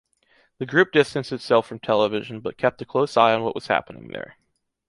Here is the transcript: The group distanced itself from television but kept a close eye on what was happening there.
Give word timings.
The 0.57 0.65
group 0.65 0.91
distanced 0.93 1.31
itself 1.31 1.67
from 1.67 1.77
television 1.77 2.39
but 2.39 2.57
kept 2.57 2.81
a 2.81 2.85
close 2.85 3.15
eye 3.15 3.35
on 3.35 3.43
what 3.43 3.53
was 3.53 3.67
happening 3.67 4.07
there. 4.07 4.35